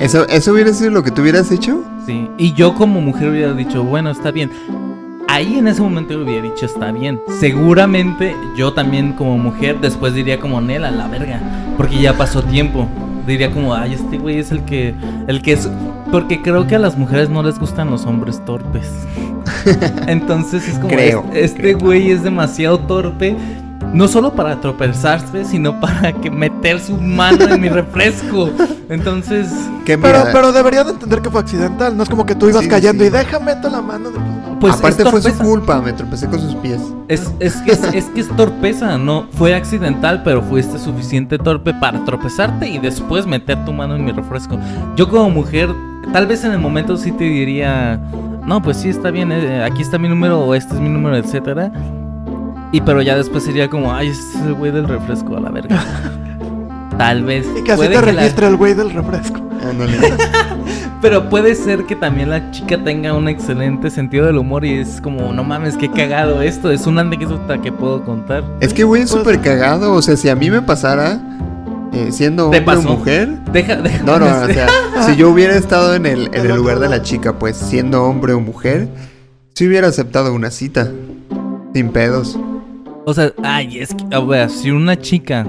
¿Eso, 0.00 0.26
¿Eso 0.28 0.52
hubiera 0.52 0.72
sido 0.72 0.90
lo 0.90 1.02
que 1.04 1.10
tú 1.12 1.22
hubieras 1.22 1.50
hecho? 1.52 1.80
Sí. 2.04 2.28
Y 2.36 2.52
yo 2.54 2.74
como 2.74 3.00
mujer 3.00 3.30
hubiera 3.30 3.52
dicho, 3.52 3.84
bueno, 3.84 4.10
está 4.10 4.30
bien. 4.32 4.50
Ahí 5.34 5.58
en 5.58 5.66
ese 5.66 5.82
momento 5.82 6.12
yo 6.12 6.20
hubiera 6.22 6.42
dicho, 6.44 6.64
está 6.64 6.92
bien. 6.92 7.20
Seguramente 7.40 8.36
yo 8.56 8.72
también 8.72 9.14
como 9.14 9.36
mujer 9.36 9.80
después 9.80 10.14
diría 10.14 10.38
como 10.38 10.60
Nela, 10.60 10.92
la 10.92 11.08
verga. 11.08 11.40
Porque 11.76 12.00
ya 12.00 12.16
pasó 12.16 12.40
tiempo. 12.44 12.86
Diría 13.26 13.50
como, 13.50 13.74
ay, 13.74 13.94
este 13.94 14.16
güey 14.16 14.38
es 14.38 14.52
el 14.52 14.64
que... 14.64 14.94
El 15.26 15.42
que 15.42 15.54
es... 15.54 15.68
Porque 16.12 16.40
creo 16.40 16.68
que 16.68 16.76
a 16.76 16.78
las 16.78 16.96
mujeres 16.96 17.30
no 17.30 17.42
les 17.42 17.58
gustan 17.58 17.90
los 17.90 18.06
hombres 18.06 18.44
torpes. 18.44 18.88
Entonces 20.06 20.68
es 20.68 20.74
como, 20.76 20.90
Creo, 20.90 21.24
este, 21.32 21.44
este 21.44 21.74
güey 21.74 22.12
es 22.12 22.22
demasiado 22.22 22.78
torpe. 22.78 23.34
No 23.92 24.06
solo 24.06 24.34
para 24.34 24.60
tropezarse, 24.60 25.44
sino 25.44 25.80
para 25.80 26.12
que 26.12 26.30
meter 26.30 26.78
su 26.78 26.96
mano 26.96 27.44
en 27.52 27.60
mi 27.60 27.68
refresco. 27.68 28.50
Entonces... 28.88 29.48
Que 29.84 29.98
Pero, 29.98 30.26
pero 30.32 30.52
deberían 30.52 30.88
entender 30.90 31.20
que 31.22 31.28
fue 31.30 31.40
accidental, 31.40 31.96
no 31.96 32.04
es 32.04 32.08
como 32.08 32.24
que 32.24 32.36
tú 32.36 32.48
ibas 32.48 32.62
Sí, 32.62 32.68
cayendo 32.68 33.02
sí. 33.02 33.08
y 33.08 33.10
déjame 33.10 33.46
meto 33.46 33.68
la 33.68 33.82
mano. 33.82 34.10
No. 34.12 34.43
Pues 34.64 34.78
aparte 34.78 35.04
fue 35.04 35.20
su 35.20 35.36
culpa, 35.36 35.78
me 35.82 35.92
tropecé 35.92 36.26
con 36.26 36.40
sus 36.40 36.54
pies. 36.54 36.80
Es, 37.08 37.30
es, 37.38 37.56
que, 37.56 37.72
es, 37.72 37.84
es 37.92 38.06
que 38.06 38.22
es 38.22 38.28
torpeza, 38.34 38.96
no 38.96 39.26
fue 39.32 39.54
accidental, 39.54 40.22
pero 40.22 40.40
fuiste 40.40 40.78
suficiente 40.78 41.36
torpe 41.36 41.74
para 41.74 42.02
tropezarte 42.06 42.66
y 42.66 42.78
después 42.78 43.26
meter 43.26 43.62
tu 43.66 43.74
mano 43.74 43.94
en 43.94 44.06
mi 44.06 44.12
refresco. 44.12 44.58
Yo 44.96 45.10
como 45.10 45.28
mujer, 45.28 45.68
tal 46.14 46.26
vez 46.26 46.44
en 46.44 46.52
el 46.52 46.60
momento 46.60 46.96
sí 46.96 47.12
te 47.12 47.24
diría, 47.24 48.00
no, 48.46 48.62
pues 48.62 48.78
sí 48.78 48.88
está 48.88 49.10
bien, 49.10 49.32
eh, 49.32 49.62
aquí 49.62 49.82
está 49.82 49.98
mi 49.98 50.08
número 50.08 50.40
o 50.40 50.54
este 50.54 50.72
es 50.72 50.80
mi 50.80 50.88
número, 50.88 51.14
etcétera. 51.18 51.70
Y 52.72 52.80
pero 52.80 53.02
ya 53.02 53.16
después 53.16 53.44
sería 53.44 53.68
como, 53.68 53.92
ay, 53.92 54.08
este 54.08 54.38
es 54.38 54.46
el 54.46 54.54
güey 54.54 54.72
del 54.72 54.88
refresco 54.88 55.36
a 55.36 55.40
la 55.40 55.50
verga. 55.50 55.78
Tal 56.98 57.24
vez. 57.24 57.46
Y 57.58 57.62
que 57.64 57.72
así 57.72 57.78
puede 57.78 57.90
te 58.00 58.12
la- 58.12 58.20
registre 58.20 58.46
el 58.46 58.56
güey 58.56 58.74
del 58.74 58.90
refresco. 58.92 59.40
Pero 61.00 61.28
puede 61.28 61.54
ser 61.54 61.84
que 61.84 61.96
también 61.96 62.30
la 62.30 62.50
chica 62.50 62.82
tenga 62.82 63.12
un 63.12 63.28
excelente 63.28 63.90
sentido 63.90 64.24
del 64.26 64.38
humor 64.38 64.64
y 64.64 64.78
es 64.78 65.00
como, 65.02 65.32
no 65.34 65.44
mames, 65.44 65.76
qué 65.76 65.90
cagado 65.90 66.40
esto. 66.40 66.70
Es 66.70 66.86
una 66.86 67.02
anécdota 67.02 67.60
que 67.60 67.70
puedo 67.72 68.02
contar. 68.04 68.42
es 68.60 68.72
que, 68.72 68.84
güey, 68.84 69.02
es 69.02 69.10
súper 69.10 69.40
cagado. 69.40 69.92
O 69.92 70.00
sea, 70.02 70.16
si 70.16 70.30
a 70.30 70.34
mí 70.36 70.50
me 70.50 70.62
pasara, 70.62 71.20
eh, 71.92 72.08
siendo 72.10 72.48
¿Te 72.50 72.58
hombre 72.58 72.76
o 72.76 72.82
mujer... 72.82 73.28
Deja, 73.52 73.76
deja. 73.76 74.02
No, 74.02 74.18
no, 74.18 74.26
o 74.26 74.46
sea, 74.46 74.66
si 75.06 75.16
yo 75.16 75.28
hubiera 75.30 75.54
estado 75.56 75.94
en 75.94 76.06
el, 76.06 76.30
en 76.32 76.46
el 76.50 76.56
lugar 76.56 76.78
de 76.78 76.88
la 76.88 77.02
chica, 77.02 77.38
pues 77.38 77.56
siendo 77.56 78.02
hombre 78.04 78.32
o 78.32 78.40
mujer, 78.40 78.88
si 79.54 79.66
hubiera 79.66 79.88
aceptado 79.88 80.32
una 80.32 80.50
cita. 80.50 80.88
Sin 81.74 81.90
pedos. 81.90 82.38
O 83.04 83.12
sea, 83.12 83.32
ay, 83.42 83.78
es 83.80 83.94
que, 83.94 84.04
a 84.14 84.20
ver, 84.20 84.48
si 84.48 84.70
una 84.70 84.98
chica. 84.98 85.44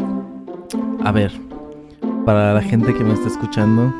A 1.05 1.11
ver, 1.11 1.31
para 2.25 2.55
la 2.55 2.61
gente 2.63 2.91
que 2.95 3.03
me 3.03 3.13
está 3.13 3.27
escuchando. 3.27 3.93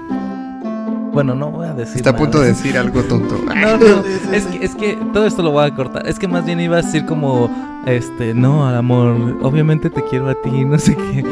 Bueno, 1.14 1.36
no 1.36 1.52
voy 1.52 1.68
a 1.68 1.74
decir. 1.76 1.98
Está 1.98 2.10
a 2.10 2.16
punto 2.16 2.42
de 2.42 2.48
decir 2.54 2.76
algo 2.80 3.04
tonto. 3.04 3.38
No, 3.46 3.78
no, 3.78 4.04
es 4.34 4.48
que, 4.48 4.66
es 4.66 4.74
que 4.76 4.98
todo 5.14 5.28
esto 5.28 5.44
lo 5.44 5.52
voy 5.52 5.66
a 5.68 5.76
cortar. 5.76 6.08
Es 6.08 6.18
que 6.18 6.28
más 6.28 6.44
bien 6.46 6.60
iba 6.60 6.78
a 6.78 6.82
decir 6.82 7.06
como, 7.06 7.48
este, 7.86 8.34
no, 8.34 8.68
amor, 8.68 9.38
obviamente 9.44 9.92
te 9.92 10.04
quiero 10.04 10.30
a 10.30 10.34
ti, 10.34 10.50
no 10.66 10.80
sé 10.80 10.96
qué. 10.96 11.24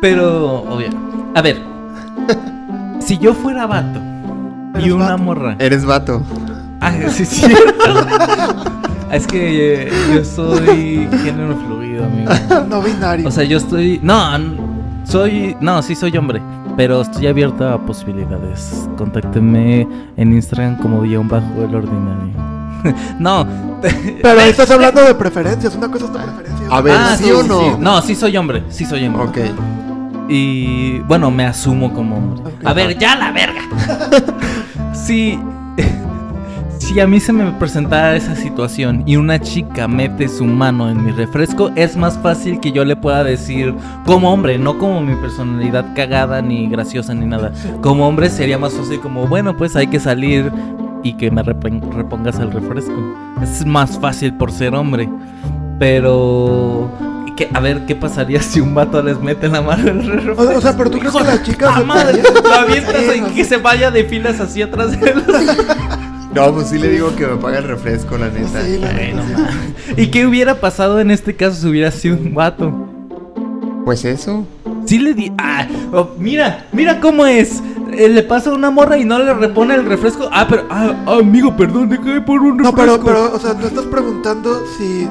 Pero, 0.00 0.62
obvio. 0.62 0.88
A 1.34 1.42
ver, 1.42 1.62
si 3.00 3.18
yo 3.18 3.34
fuera 3.34 3.66
vato 3.66 4.00
y 4.82 4.90
una 4.90 5.10
vato. 5.10 5.18
morra. 5.22 5.56
Eres 5.58 5.84
vato. 5.84 6.22
Ah, 6.80 6.94
sí, 7.10 7.26
sí. 7.26 7.52
Es 9.14 9.26
que 9.26 9.84
eh, 9.84 9.92
yo 10.14 10.24
soy 10.24 11.08
género 11.22 11.56
fluido, 11.66 12.04
amigo. 12.04 12.30
No 12.68 12.82
binario. 12.82 13.28
O 13.28 13.30
sea, 13.30 13.44
yo 13.44 13.58
estoy. 13.58 14.00
No, 14.02 14.18
soy. 15.04 15.56
No, 15.60 15.82
sí 15.82 15.94
soy 15.94 16.16
hombre. 16.16 16.40
Pero 16.76 17.02
estoy 17.02 17.28
abierto 17.28 17.68
a 17.68 17.78
posibilidades. 17.86 18.88
Contáctenme 18.98 19.86
en 20.16 20.32
Instagram 20.34 20.76
como 20.78 21.02
guion 21.02 21.28
bajo 21.28 21.62
el 21.62 21.74
ordinario. 21.74 22.32
no. 23.18 23.46
Pero 24.22 24.40
ahí 24.40 24.50
estás 24.50 24.70
hablando 24.70 25.02
de 25.04 25.14
preferencias. 25.14 25.74
Una 25.76 25.88
cosa 25.88 26.06
es 26.06 26.12
tu 26.12 26.18
preferencia. 26.18 26.66
A 26.70 26.80
ver, 26.80 26.96
Ah, 26.98 27.16
¿sí 27.16 27.30
o 27.30 27.42
no? 27.42 27.78
No, 27.78 28.00
sí 28.02 28.14
soy 28.14 28.36
hombre. 28.36 28.64
Sí 28.70 28.84
soy 28.84 29.06
hombre. 29.06 29.22
Ok. 29.22 29.38
Y 30.28 30.98
bueno, 31.00 31.30
me 31.30 31.44
asumo 31.44 31.92
como 31.92 32.16
hombre. 32.16 32.52
A 32.64 32.72
ver, 32.72 32.98
ya 32.98 33.14
la 33.14 33.30
verga. 33.30 33.60
si, 34.94 35.38
si 36.84 37.00
a 37.00 37.06
mí 37.06 37.18
se 37.18 37.32
me 37.32 37.50
presentara 37.52 38.14
esa 38.14 38.36
situación 38.36 39.02
y 39.06 39.16
una 39.16 39.40
chica 39.40 39.88
mete 39.88 40.28
su 40.28 40.44
mano 40.44 40.90
en 40.90 41.02
mi 41.04 41.12
refresco, 41.12 41.70
es 41.76 41.96
más 41.96 42.18
fácil 42.18 42.60
que 42.60 42.72
yo 42.72 42.84
le 42.84 42.94
pueda 42.96 43.24
decir 43.24 43.74
como 44.04 44.32
hombre, 44.32 44.58
no 44.58 44.78
como 44.78 45.00
mi 45.00 45.14
personalidad 45.16 45.94
cagada 45.94 46.42
ni 46.42 46.68
graciosa 46.68 47.14
ni 47.14 47.26
nada. 47.26 47.52
Como 47.80 48.06
hombre 48.06 48.28
sería 48.30 48.58
más 48.58 48.74
fácil 48.74 49.00
como, 49.00 49.26
bueno, 49.26 49.56
pues 49.56 49.76
hay 49.76 49.86
que 49.86 49.98
salir 49.98 50.52
y 51.02 51.14
que 51.14 51.30
me 51.30 51.42
repongas 51.42 52.38
el 52.38 52.50
refresco. 52.52 52.94
Es 53.42 53.64
más 53.64 53.98
fácil 53.98 54.34
por 54.34 54.52
ser 54.52 54.74
hombre. 54.74 55.08
Pero... 55.78 56.90
¿qué- 57.36 57.48
a 57.52 57.60
ver, 57.60 57.84
¿qué 57.86 57.96
pasaría 57.96 58.40
si 58.42 58.60
un 58.60 58.74
vato 58.74 59.02
les 59.02 59.18
mete 59.20 59.48
la 59.48 59.60
mano 59.60 59.88
en 59.88 60.00
el 60.00 60.22
refresco? 60.22 60.56
O, 60.56 60.60
sea, 60.60 60.76
pero 60.76 60.90
tú 60.90 60.98
crees 60.98 61.14
que 61.14 61.24
las 61.24 61.42
chicas. 61.42 61.78
se 61.78 61.84
madre, 61.84 62.22
lo 62.22 62.54
avientas 62.54 62.94
no 63.20 63.34
que 63.34 63.44
se 63.44 63.56
vaya 63.56 63.90
de 63.90 64.04
filas 64.04 64.38
así 64.40 64.62
atrás 64.62 64.98
de 65.00 65.10
él. 65.10 65.24
No, 66.34 66.52
pues 66.52 66.68
sí 66.68 66.78
le 66.78 66.88
digo 66.88 67.14
que 67.16 67.26
me 67.26 67.36
paga 67.36 67.58
el 67.58 67.64
refresco, 67.64 68.18
la 68.18 68.28
neta. 68.28 68.60
Sí, 68.62 68.78
la 68.78 68.88
Ay, 68.88 69.12
neta, 69.14 69.22
no. 69.38 70.02
¿Y 70.02 70.08
qué 70.08 70.26
hubiera 70.26 70.60
pasado 70.60 70.98
en 71.00 71.10
este 71.10 71.34
caso 71.36 71.60
si 71.60 71.68
hubiera 71.68 71.90
sido 71.90 72.16
un 72.16 72.34
vato? 72.34 72.72
Pues 73.84 74.04
eso. 74.04 74.46
Sí 74.86 74.98
le 74.98 75.14
di... 75.14 75.30
Ah, 75.38 75.66
oh, 75.92 76.10
mira, 76.18 76.66
mira 76.72 77.00
cómo 77.00 77.24
es. 77.26 77.62
Eh, 77.92 78.08
le 78.08 78.22
pasa 78.22 78.50
a 78.50 78.54
una 78.54 78.70
morra 78.70 78.98
y 78.98 79.04
no 79.04 79.18
le 79.18 79.32
repone 79.32 79.74
el 79.74 79.84
refresco. 79.86 80.28
Ah, 80.32 80.46
pero... 80.48 80.64
Ah, 80.70 80.94
amigo, 81.20 81.56
perdón, 81.56 81.88
dejé 81.88 82.20
por 82.20 82.40
un 82.40 82.56
No, 82.56 82.70
refresco. 82.72 83.00
pero, 83.04 83.28
pero, 83.28 83.34
o 83.36 83.38
sea, 83.38 83.54
tú 83.54 83.66
estás 83.66 83.84
preguntando 83.84 84.62
si 84.78 85.08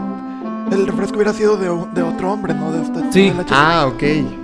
el 0.71 0.87
refresco 0.87 1.15
hubiera 1.15 1.33
sido 1.33 1.55
de, 1.57 1.69
otro 1.69 2.31
hombre, 2.33 2.53
¿no? 2.53 2.71
De 2.71 2.81
esta 2.81 3.11
Sí. 3.11 3.29
de. 3.29 3.45
Ah, 3.51 3.85
ok. 3.87 4.03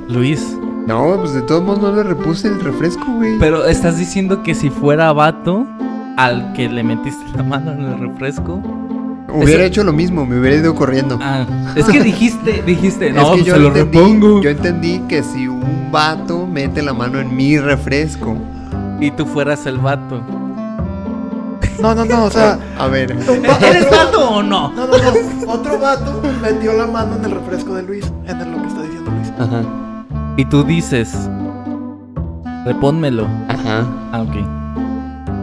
Luis, 0.09 0.55
No, 0.88 1.17
pues 1.19 1.33
de 1.33 1.41
todos 1.41 1.63
modos 1.63 1.81
no 1.81 1.91
le 1.95 2.03
repuse 2.03 2.48
el 2.48 2.59
refresco, 2.62 3.03
güey. 3.17 3.38
pero 3.39 3.65
estás 3.65 3.98
diciendo 3.98 4.41
que 4.43 4.55
si 4.55 4.69
fuera 4.71 5.12
vato 5.13 5.67
al 6.19 6.51
que 6.51 6.67
le 6.67 6.83
metiste 6.83 7.23
la 7.35 7.43
mano 7.43 7.71
en 7.71 7.81
el 7.81 7.99
refresco... 7.99 8.61
Hubiera 9.31 9.63
hecho 9.63 9.83
lo 9.83 9.93
mismo, 9.93 10.25
me 10.25 10.39
hubiera 10.39 10.57
ido 10.57 10.73
corriendo. 10.73 11.19
Ah, 11.21 11.45
es 11.75 11.85
que 11.85 12.01
dijiste, 12.01 12.63
dijiste, 12.65 13.13
no, 13.13 13.21
es 13.21 13.25
que 13.27 13.31
pues 13.33 13.45
yo 13.45 13.53
se 13.53 13.59
lo 13.59 13.67
entendí, 13.67 13.97
repongo. 13.97 14.41
yo 14.41 14.49
entendí 14.49 14.99
que 15.07 15.21
si 15.21 15.47
un 15.47 15.91
vato 15.91 16.47
mete 16.47 16.81
la 16.81 16.93
mano 16.93 17.19
en 17.19 17.35
mi 17.35 17.59
refresco. 17.59 18.35
Y 18.99 19.11
tú 19.11 19.27
fueras 19.27 19.67
el 19.67 19.77
vato. 19.77 20.19
No, 21.79 21.93
no, 21.93 22.05
no, 22.05 22.25
o 22.25 22.31
sea. 22.31 22.57
A 22.79 22.88
ver. 22.88 23.11
¿Eres 23.61 23.89
vato 23.91 24.29
o 24.29 24.43
no? 24.43 24.73
No, 24.73 24.88
no, 24.88 24.97
no. 24.97 25.53
Otro 25.53 25.79
vato 25.79 26.21
metió 26.41 26.73
la 26.73 26.88
mano 26.88 27.15
en 27.15 27.25
el 27.25 27.31
refresco 27.31 27.75
de 27.75 27.83
Luis. 27.83 28.11
En 28.25 28.51
lo 28.51 28.61
que 28.63 28.67
está 28.67 28.81
diciendo 28.81 29.11
Luis. 29.11 29.31
Ajá. 29.39 29.61
Y 30.38 30.45
tú 30.45 30.63
dices, 30.63 31.29
repónmelo. 32.65 33.27
Ajá. 33.47 33.85
Ah, 34.11 34.21
ok. 34.23 34.59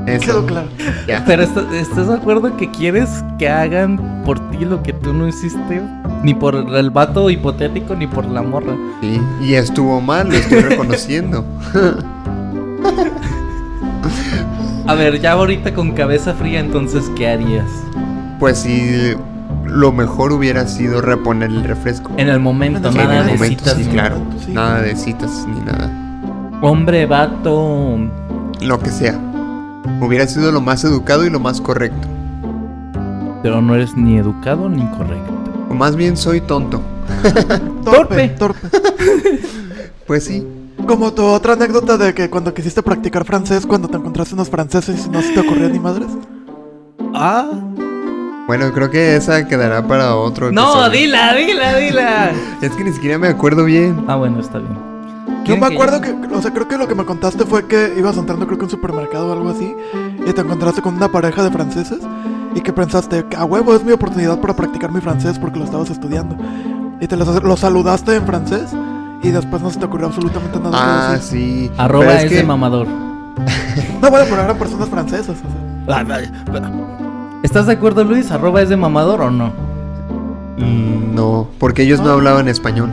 Eso. 0.07 0.21
Quedó 0.27 0.47
claro. 0.47 0.69
Ya. 1.07 1.25
Pero 1.27 1.43
est- 1.43 1.57
¿estás 1.73 2.09
de 2.09 2.15
acuerdo 2.15 2.57
que 2.57 2.71
quieres 2.71 3.25
que 3.39 3.49
hagan 3.49 4.23
por 4.25 4.39
ti 4.51 4.65
lo 4.65 4.83
que 4.83 4.93
tú 4.93 5.13
no 5.13 5.27
hiciste? 5.27 5.83
Ni 6.23 6.33
por 6.35 6.55
el 6.55 6.91
vato 6.91 7.29
hipotético, 7.31 7.95
ni 7.95 8.07
por 8.07 8.25
la 8.27 8.43
morra. 8.43 8.75
Sí. 9.01 9.21
Y 9.43 9.55
estuvo 9.55 10.01
mal, 10.01 10.29
lo 10.29 10.35
estoy 10.35 10.61
reconociendo. 10.61 11.45
A 14.87 14.95
ver, 14.95 15.21
ya 15.21 15.33
ahorita 15.33 15.75
con 15.75 15.93
cabeza 15.93 16.33
fría, 16.35 16.61
entonces, 16.61 17.11
¿qué 17.17 17.29
harías? 17.29 17.67
Pues 18.39 18.59
sí, 18.59 19.15
lo 19.65 19.93
mejor 19.93 20.33
hubiera 20.33 20.67
sido 20.69 21.01
reponer 21.01 21.51
el 21.51 21.65
refresco. 21.65 22.13
En 22.17 22.29
el 22.29 22.39
momento, 22.39 22.89
En 22.89 22.97
En 22.97 23.09
nada 23.09 23.21
el 23.21 23.27
de 23.27 23.33
momento, 23.35 23.65
citas. 23.65 23.75
sí, 23.77 23.85
claro. 23.91 24.17
sí. 24.45 24.53
Nada 24.53 24.83
de 24.83 24.95
citas 24.95 25.45
ni 25.53 25.61
nada. 25.61 25.91
Hombre, 26.63 27.05
vato. 27.07 27.99
Lo 28.63 28.79
que 28.79 28.91
sea. 28.91 29.19
Hubiera 30.00 30.26
sido 30.26 30.53
lo 30.53 30.61
más 30.61 30.85
educado 30.85 31.25
y 31.25 31.31
lo 31.31 31.41
más 31.41 31.61
correcto. 31.61 32.07
Pero 33.43 33.61
no 33.62 33.75
eres 33.75 33.97
ni 33.97 34.17
educado 34.19 34.69
ni 34.69 34.87
correcto. 34.91 35.33
O 35.71 35.75
más 35.75 35.97
bien 35.97 36.17
soy 36.17 36.41
tonto. 36.41 36.81
Torpe. 37.85 38.29
Torpe. 38.31 38.69
Pues 40.07 40.23
sí. 40.25 40.47
Como 40.87 41.12
tu 41.12 41.25
otra 41.25 41.55
anécdota 41.55 41.97
de 41.99 42.15
que 42.15 42.31
cuando 42.31 42.55
quisiste 42.55 42.81
practicar 42.81 43.25
francés, 43.25 43.67
cuando 43.67 43.88
te 43.88 43.97
encontraste 43.97 44.35
unos 44.35 44.49
franceses 44.49 45.05
y 45.07 45.11
no 45.11 45.21
se 45.21 45.33
te 45.33 45.41
ocurrió 45.41 45.69
ni 45.69 45.81
madres. 45.81 46.07
Ah. 47.12 47.50
Bueno, 48.47 48.73
creo 48.73 48.88
que 48.88 49.17
esa 49.17 49.49
quedará 49.49 49.85
para 49.88 50.15
otro 50.15 50.53
No, 50.53 50.62
episodio. 50.87 50.91
dila, 50.91 51.35
dila, 51.35 51.76
dila. 51.76 52.31
Es 52.62 52.71
que 52.76 52.85
ni 52.85 52.93
siquiera 52.93 53.19
me 53.19 53.26
acuerdo 53.26 53.65
bien. 53.65 54.05
Ah, 54.07 54.15
bueno, 54.15 54.38
está 54.38 54.59
bien. 54.59 54.76
Yo 55.47 55.55
¿Quieren 55.55 55.61
me 55.61 55.67
acuerdo 55.75 56.00
que, 56.00 56.11
o 56.35 56.43
sea, 56.43 56.53
creo 56.53 56.67
que 56.67 56.76
lo 56.76 56.88
que 56.88 56.95
me 56.95 57.05
contaste 57.05 57.45
fue 57.45 57.67
que 57.67 57.95
ibas 57.97 58.17
entrando, 58.17 58.47
creo 58.47 58.59
que 58.59 58.65
a 58.65 58.67
un 58.67 58.71
supermercado 58.71 59.29
o 59.29 59.33
algo 59.33 59.50
así, 59.50 59.75
y 60.26 60.33
te 60.33 60.41
encontraste 60.41 60.83
con 60.83 60.97
una 60.97 61.09
pareja 61.09 61.43
de 61.45 61.50
franceses, 61.50 61.99
y 62.55 62.61
que 62.61 62.73
pensaste, 62.73 63.25
a 63.37 63.45
huevo, 63.45 63.75
es 63.76 63.85
mi 63.85 63.93
oportunidad 63.93 64.41
para 64.41 64.57
practicar 64.57 64.91
mi 64.91 65.00
francés 65.00 65.38
porque 65.38 65.59
lo 65.59 65.65
estabas 65.65 65.91
estudiando. 65.91 66.37
Y 67.00 67.07
te 67.07 67.17
los, 67.17 67.43
los 67.45 67.61
saludaste 67.61 68.17
en 68.17 68.26
francés, 68.26 68.71
y 69.23 69.29
después 69.31 69.62
no 69.62 69.71
se 69.71 69.79
te 69.79 69.85
ocurrió 69.87 70.07
absolutamente 70.09 70.59
nada. 70.59 70.71
que 70.71 70.76
Ah, 70.79 71.12
decir. 71.12 71.38
sí. 71.69 71.71
Arroba 71.79 72.15
es, 72.23 72.29
que- 72.29 72.37
de 72.37 72.43
mamador. 72.45 72.87
No, 74.03 74.11
bueno, 74.11 74.26
pero 74.29 74.43
eran 74.43 74.59
personas 74.59 74.88
francesas. 74.88 75.37
o 75.87 75.87
sea. 75.87 76.05
Ah, 76.09 76.21
¿Estás 77.43 77.67
de 77.67 77.75
acuerdo, 77.75 78.03
Luis? 78.05 78.31
¿Arroba 78.33 78.62
es 78.62 78.69
de 78.69 78.76
mamador 78.76 79.21
o 79.21 79.31
no? 79.31 79.53
Mm, 80.59 81.15
No, 81.15 81.47
porque 81.59 81.83
ellos 81.83 82.00
no 82.00 82.11
Ah. 82.11 82.15
hablaban 82.15 82.49
español. 82.49 82.91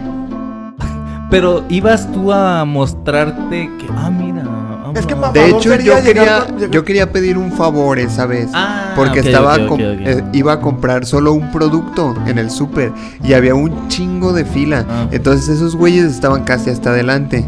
Pero 1.34 1.64
ibas 1.68 2.12
tú 2.12 2.32
a 2.32 2.64
mostrarte 2.64 3.68
que. 3.80 3.88
Ah, 3.90 4.12
mira. 4.12 4.44
ah, 4.46 4.92
Es 4.96 5.08
que 5.08 5.16
De 5.34 5.50
hecho, 5.50 5.76
yo 5.78 6.00
quería, 6.04 6.46
con- 6.46 6.72
yo 6.72 6.86
quería 6.86 7.12
pedir 7.12 7.40
un 7.40 7.52
favor 7.52 7.98
esa 7.98 8.28
vez. 8.28 8.52
Ah, 8.54 8.94
Porque 8.96 9.22
estaba 9.22 9.58
eh, 9.58 10.24
iba 10.32 10.54
a 10.54 10.60
comprar 10.62 11.08
solo 11.08 11.34
un 11.34 11.52
producto 11.52 12.14
en 12.28 12.38
el 12.38 12.52
súper 12.52 12.92
y 13.24 13.34
había 13.34 13.56
un 13.56 13.88
chingo 13.88 14.32
de 14.32 14.46
fila. 14.46 14.86
Ah. 14.88 15.08
Entonces 15.10 15.50
esos 15.50 15.76
güeyes 15.76 16.06
estaban 16.06 16.44
casi 16.44 16.70
hasta 16.70 16.92
adelante. 16.92 17.44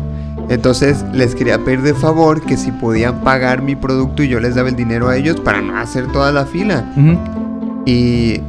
Entonces 0.50 1.06
les 1.14 1.36
quería 1.36 1.60
pedir 1.60 1.84
de 1.84 1.94
favor 1.94 2.42
que 2.42 2.58
si 2.58 2.72
podían 2.72 3.22
pagar 3.22 3.62
mi 3.62 3.76
producto 3.76 4.24
y 4.24 4.30
yo 4.30 4.40
les 4.40 4.56
daba 4.56 4.70
el 4.70 4.76
dinero 4.76 5.10
a 5.10 5.16
ellos 5.16 5.40
para 5.42 5.62
no 5.62 5.78
hacer 5.78 6.12
toda 6.12 6.32
la 6.32 6.48
fila. 6.48 6.86
Y 7.86 8.42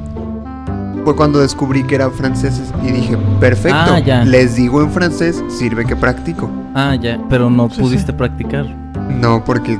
fue 1.07 1.15
cuando 1.15 1.39
descubrí 1.39 1.85
que 1.85 1.95
eran 1.95 2.11
franceses 2.11 2.73
y 2.83 2.91
dije, 2.91 3.17
perfecto, 3.39 3.79
Ah, 3.79 4.01
ya. 4.01 4.25
les 4.25 4.57
digo 4.57 4.83
en 4.83 4.91
francés, 4.91 5.41
sirve 5.49 5.85
que 5.87 5.95
practico. 5.95 6.51
Ah, 6.75 6.97
ya. 6.97 7.17
Pero 7.31 7.49
no 7.49 7.71
Sí, 7.71 7.81
pudiste 7.81 8.11
sí. 8.11 8.19
practicar. 8.19 8.67
No, 9.09 9.45
porque 9.45 9.79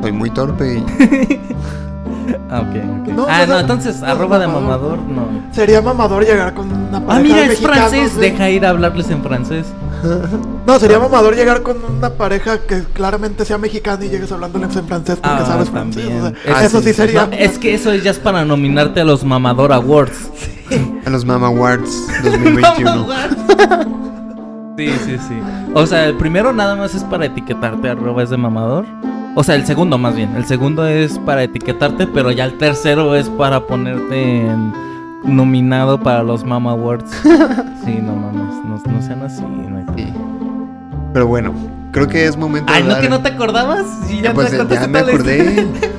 soy 0.00 0.12
muy 0.12 0.30
torpe. 0.30 0.76
y- 0.78 0.84
Ah, 2.50 2.60
ok. 2.60 2.74
No, 3.14 3.22
ah, 3.22 3.24
o 3.24 3.26
sea, 3.26 3.46
no, 3.46 3.60
entonces, 3.60 4.00
no, 4.00 4.06
arroba 4.06 4.38
de 4.38 4.46
mamador. 4.46 4.98
mamador, 4.98 4.98
no. 4.98 5.52
Sería 5.54 5.80
mamador 5.82 6.24
llegar 6.24 6.54
con 6.54 6.70
una 6.72 7.00
pareja 7.04 7.08
Ah, 7.08 7.20
mira, 7.20 7.52
es 7.52 7.60
francés. 7.60 8.16
Deja 8.16 8.48
ir 8.50 8.64
a 8.66 8.70
hablarles 8.70 9.10
en 9.10 9.22
francés. 9.22 9.66
No, 10.66 10.78
sería 10.78 10.98
mamador 10.98 11.34
llegar 11.36 11.62
con 11.62 11.76
una 11.98 12.10
pareja 12.10 12.58
que 12.58 12.82
claramente 12.94 13.44
sea 13.44 13.58
mexicana 13.58 14.02
y 14.04 14.08
llegues 14.08 14.32
hablándoles 14.32 14.74
en 14.76 14.86
francés 14.86 15.18
porque 15.22 15.42
Ah, 15.42 15.46
sabes 15.46 15.68
francés. 15.70 16.02
también. 16.08 16.24
o 16.24 16.30
sea, 16.44 16.56
Ah, 16.56 16.64
eso 16.64 16.78
sí. 16.80 16.88
sí 16.88 16.94
sería. 16.94 17.26
No, 17.26 17.32
es 17.32 17.58
que 17.58 17.74
eso 17.74 17.94
ya 17.94 18.10
es 18.10 18.18
para 18.18 18.44
nominarte 18.46 19.00
a 19.00 19.04
los 19.04 19.24
Mamador 19.24 19.72
Awards. 19.72 20.30
A 21.06 21.10
los 21.10 21.24
Mama 21.26 21.48
Awards 21.48 22.06
2021. 22.24 23.06
Sí, 24.78 24.88
sí, 25.04 25.16
sí. 25.28 25.38
O 25.74 25.86
sea, 25.86 26.06
el 26.06 26.16
primero 26.16 26.52
nada 26.52 26.74
más 26.76 26.94
es 26.94 27.04
para 27.04 27.26
etiquetarte 27.26 27.88
arroba 27.90 28.22
es 28.22 28.30
de 28.30 28.36
mamador. 28.38 28.86
O 29.36 29.42
sea, 29.42 29.54
el 29.56 29.66
segundo 29.66 29.98
más 29.98 30.14
bien. 30.14 30.34
El 30.36 30.44
segundo 30.44 30.86
es 30.86 31.18
para 31.20 31.42
etiquetarte, 31.42 32.06
pero 32.06 32.30
ya 32.30 32.44
el 32.44 32.56
tercero 32.58 33.14
es 33.16 33.28
para 33.30 33.66
ponerte 33.66 34.46
en 34.46 34.72
nominado 35.24 35.98
para 36.00 36.22
los 36.22 36.44
Mama 36.44 36.70
Awards. 36.72 37.10
Sí, 37.84 37.98
no 38.00 38.14
mames, 38.16 38.54
no, 38.64 38.92
no 38.92 39.02
sean 39.02 39.22
así. 39.22 39.42
no 39.42 39.76
hay 39.76 39.84
Sí. 40.06 40.12
Pero 41.12 41.26
bueno, 41.26 41.52
creo 41.92 42.08
que 42.08 42.24
es 42.24 42.34
momento 42.36 42.72
Ay, 42.74 42.82
de 42.82 42.88
¿no 42.88 42.94
dar- 42.94 43.02
que 43.02 43.08
no 43.10 43.20
te 43.20 43.28
acordabas? 43.28 43.84
Sí, 44.06 44.20
ya 44.22 44.32
pues 44.32 44.48
te 44.48 44.54
eh, 44.56 44.58
contaste 44.58 44.84
ya 44.86 44.88
me 44.90 44.98
acordé. 45.00 45.38
historia. 45.38 45.90